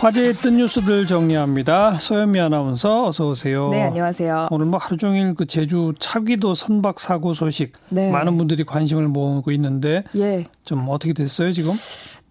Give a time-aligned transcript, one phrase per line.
[0.00, 1.98] 화제의 뉴스들 정리합니다.
[1.98, 3.68] 소연미 아나운서 어서 오세요.
[3.68, 4.48] 네, 안녕하세요.
[4.50, 8.10] 오늘 뭐 하루 종일 그 제주 차기도 선박 사고 소식 네.
[8.10, 10.46] 많은 분들이 관심을 모으고 있는데 예.
[10.64, 11.74] 좀 어떻게 됐어요, 지금?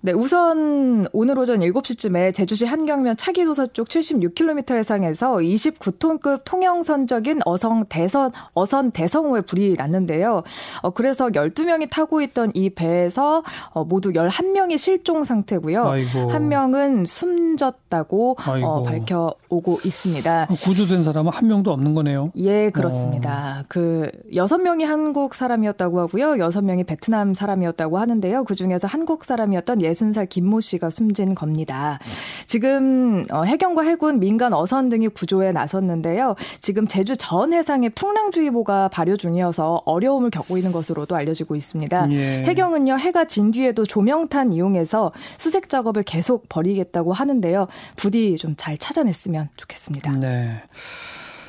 [0.00, 8.30] 네, 우선 오늘 오전 7시쯤에 제주시 한경면 차기도서 쪽 76km 해상에서 29톤급 통영선적인 어성 대선
[8.54, 10.44] 어선 대성호에 불이 났는데요.
[10.82, 15.84] 어, 그래서 12명이 타고 있던 이 배에서 어, 모두 11명이 실종 상태고요.
[15.84, 16.30] 아이고.
[16.30, 20.46] 한 명은 숨졌다고 어, 밝혀 오고 있습니다.
[20.62, 22.30] 구조된 사람은 한 명도 없는 거네요.
[22.36, 23.62] 예, 그렇습니다.
[23.62, 23.64] 어.
[23.66, 26.34] 그 6명이 한국 사람이었다고 하고요.
[26.34, 28.44] 6명이 베트남 사람이었다고 하는데요.
[28.44, 31.98] 그중에서 한국 사람이었던 60살 김모 씨가 숨진 겁니다.
[32.46, 36.34] 지금 어, 해경과 해군, 민간 어선 등이 구조에 나섰는데요.
[36.60, 42.12] 지금 제주 전 해상에 풍랑주의보가 발효 중이어서 어려움을 겪고 있는 것으로도 알려지고 있습니다.
[42.12, 42.42] 예.
[42.46, 47.66] 해경은요 해가 진 뒤에도 조명탄 이용해서 수색 작업을 계속 벌이겠다고 하는데요.
[47.96, 50.12] 부디 좀 잘 찾아냈으면 좋겠습니다.
[50.18, 50.62] 네.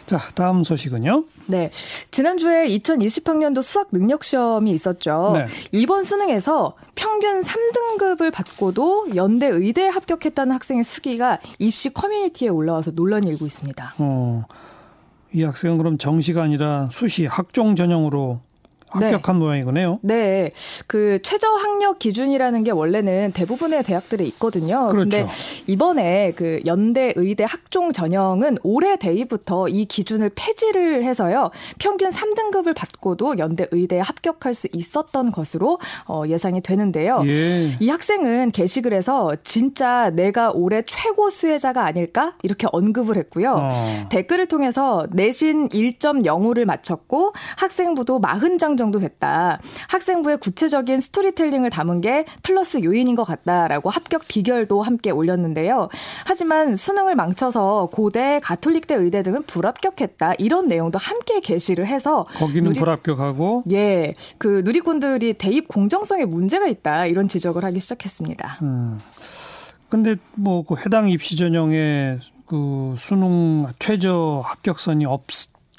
[0.10, 1.26] 자, 다음 소식은요?
[1.46, 1.70] 네.
[2.10, 5.34] 지난주에 2020학년도 수학 능력 시험이 있었죠.
[5.35, 5.46] 네.
[5.71, 13.46] 이번 수능에서 평균 3등급을 받고도 연대 의대에 합격했다는 학생의 수기가 입시 커뮤니티에 올라와서 논란이 일고
[13.46, 13.93] 있습니다.
[13.99, 14.46] 어.
[15.32, 18.41] 이 학생은 그럼 정시가 아니라 수시 학종 전형으로
[18.91, 19.40] 합격한 네.
[19.40, 19.99] 모양이군요.
[20.01, 20.51] 네.
[20.87, 24.87] 그 최저 학력 기준이라는 게 원래는 대부분의 대학들에 있거든요.
[24.91, 25.34] 그런데 그렇죠.
[25.68, 31.51] 이번에 그 연대 의대 학종 전형은 올해 대입부터 이 기준을 폐지를 해서요.
[31.77, 37.21] 평균 3등급을 받고도 연대 의대에 합격할 수 있었던 것으로 어, 예상이 되는데요.
[37.26, 37.70] 예.
[37.79, 43.55] 이 학생은 게시글 에서 진짜 내가 올해 최고 수혜자가 아닐까 이렇게 언급을 했고요.
[43.57, 44.07] 어.
[44.09, 49.60] 댓글을 통해서 내신 1.05를 마쳤고 학생부도 40장 정도 됐다.
[49.90, 55.90] 학생부의 구체적인 스토리텔링을 담은 게 플러스 요인인 것 같다라고 합격 비결도 함께 올렸는데요.
[56.26, 60.34] 하지만 수능을 망쳐서 고대, 가톨릭대 의대 등은 불합격했다.
[60.40, 67.06] 이런 내용도 함께 게시를 해서 거기는 누리, 불합격하고 예, 그 누리꾼들이 대입 공정성에 문제가 있다.
[67.06, 68.58] 이런 지적을 하기 시작했습니다.
[68.64, 69.00] 음.
[69.90, 75.26] 근데 뭐 그 해당 입시 전형에 그 수능 최저 합격선이 없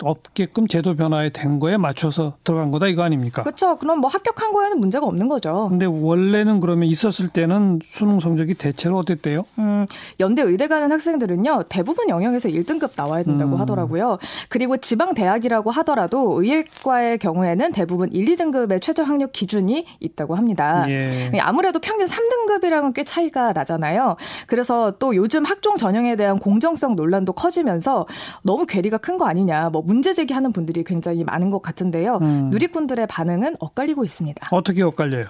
[0.02, 3.42] 없게끔 제도 변화에 된 거에 맞춰서 들어간 거다 이거 아닙니까?
[3.42, 3.76] 그렇죠.
[3.76, 5.68] 그럼 뭐 합격한 거에는 문제가 없는 거죠.
[5.70, 9.44] 근데 원래는 그러면 있었을 때는 수능 성적이 대체로 어땠대요?
[9.58, 9.86] 음,
[10.18, 11.64] 연대 의대 가는 학생들은요.
[11.68, 13.60] 대부분 영역에서 1등급 나와야 된다고 음.
[13.60, 14.18] 하더라고요.
[14.48, 20.86] 그리고 지방 대학이라고 하더라도 의예과의 경우에는 대부분 1, 2등급의 최저 학력 기준이 있다고 합니다.
[20.88, 21.30] 예.
[21.40, 24.16] 아무래도 평균 3등급이랑은 꽤 차이가 나잖아요.
[24.46, 28.06] 그래서 또 요즘 학종 전형에 대한 공정성 논란도 커지면서
[28.42, 29.68] 너무 괴리가 큰 거 아니냐.
[29.68, 32.18] 뭐 문제 제기하는 분들이 굉장히 많은 것 같은데요.
[32.22, 32.50] 음.
[32.50, 34.46] 누리꾼들의 반응은 엇갈리고 있습니다.
[34.52, 35.24] 어떻게 엇갈려요?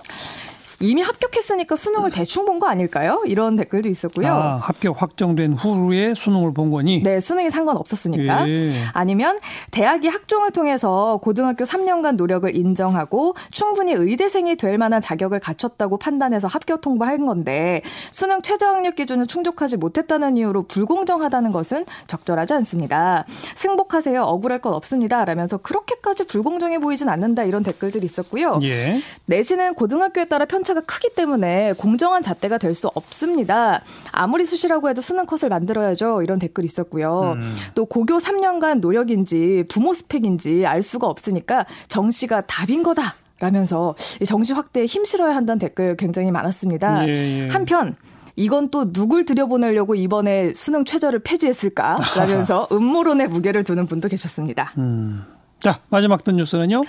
[0.80, 3.22] 이미 합격했으니까 수능을 대충 본 거 아닐까요?
[3.26, 4.32] 이런 댓글도 있었고요.
[4.34, 7.02] 아, 합격 확정된 후에 수능을 본 거니?
[7.02, 8.46] 네, 수능이 상관없었으니까.
[8.48, 8.72] 예.
[8.92, 9.38] 아니면
[9.70, 16.82] 대학이 학종을 통해서 고등학교 3년간 노력을 인정하고 충분히 의대생이 될 만한 자격을 갖췄다고 판단해서 합격
[16.82, 17.80] 통보한 건데
[18.10, 23.24] 수능 최저 학력 기준을 충족하지 못했다는 이유로 불공정하다는 것은 적절하지 않습니다.
[23.56, 24.22] 승복하세요.
[24.22, 25.24] 억울할 것 없습니다.
[25.24, 28.58] 라면서 그렇게까지 불공정해 보이진 않는다 이런 댓글들이 있었고요.
[28.62, 28.98] 예.
[29.26, 33.82] 내신은 고등학교에 따라 편차 차가 크기 때문에 공정한 잣대가 될 수 없습니다.
[34.12, 36.22] 아무리 수시라고 해도 수능 컷을 만들어야죠.
[36.22, 37.32] 이런 댓글이 있었고요.
[37.36, 37.56] 음.
[37.74, 43.16] 또 고교 3년간 노력인지 부모 스펙인지 알 수가 없으니까 정시가 답인 거다.
[43.40, 47.08] 라면서 정시 확대에 힘실어야 한다는 댓글 굉장히 많았습니다.
[47.08, 47.46] 예, 예.
[47.50, 47.96] 한편
[48.36, 51.98] 이건 또 누굴 들여보내려고 이번에 수능 최저를 폐지했을까?
[52.16, 54.72] 라면서 음모론의 무게를 두는 분도 계셨습니다.
[54.78, 55.24] 음.
[55.60, 56.80] 자, 마지막 뜬 뉴스는요?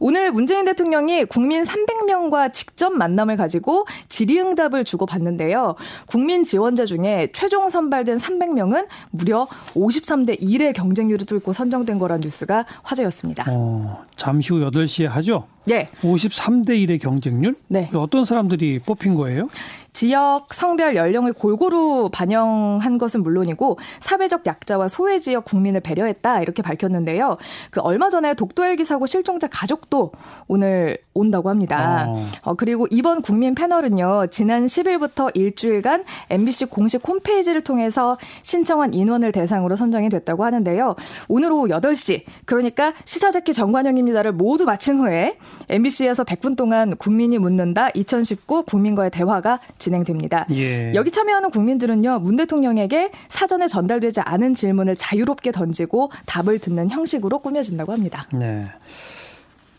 [0.00, 5.76] 오늘 문재인 대통령이 국민 300명과 직접 만남을 가지고 질의응답을 주고받는데요.
[6.06, 13.44] 국민 지원자 중에 최종 선발된 300명은 무려 53대 1의 경쟁률을 뚫고 선정된 거란 뉴스가 화제였습니다.
[13.48, 15.46] 어, 잠시 후 8시에 하죠?
[15.66, 15.88] 네.
[16.00, 17.56] 53대 1의 경쟁률?
[17.66, 17.90] 네.
[17.92, 19.48] 어떤 사람들이 뽑힌 거예요?
[19.96, 27.38] 지역, 성별, 연령을 골고루 반영한 것은 물론이고 사회적 약자와 소외 지역 국민을 배려했다 이렇게 밝혔는데요.
[27.70, 30.12] 그 얼마 전에 독도 헬기 사고 실종자 가족도
[30.48, 32.08] 오늘 온다고 합니다.
[32.10, 32.26] 어.
[32.42, 34.26] 어, 그리고 이번 국민 패널은요.
[34.30, 40.94] 지난 10일부터 일주일간 MBC 공식 홈페이지를 통해서 신청한 인원을 대상으로 선정이 됐다고 하는데요.
[41.28, 48.64] 오늘 오후 8시 그러니까 시사자키 정관영입니다를 모두 마친 후에 MBC에서 100분 동안 국민이 묻는다 2019
[48.64, 50.46] 국민과의 대화가 진행됩니다.
[50.52, 50.92] 예.
[50.94, 57.92] 여기 참여하는 국민들은요, 문 대통령에게 사전에 전달되지 않은 질문을 자유롭게 던지고 답을 듣는 형식으로 꾸며진다고
[57.92, 58.26] 합니다.
[58.32, 58.66] 네.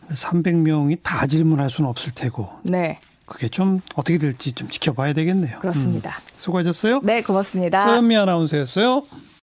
[0.10, 2.50] 300명이 다 질문할 수는 없을 테고.
[2.64, 3.00] 네.
[3.26, 5.60] 그게 좀 어떻게 될지 좀 지켜봐야 되겠네요.
[5.60, 6.12] 그렇습니다.
[6.12, 6.34] 음.
[6.38, 7.02] 수고하셨어요.
[7.04, 7.84] 네, 고맙습니다.
[7.84, 9.04] 서현미 아나운서였어요.